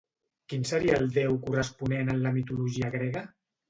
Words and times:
Quin 0.53 0.65
seria 0.69 0.95
el 1.03 1.13
déu 1.19 1.39
corresponent 1.45 2.13
en 2.17 2.21
la 2.27 2.37
mitologia 2.43 2.95
grega? 3.01 3.29